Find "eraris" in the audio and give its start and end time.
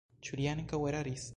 0.93-1.29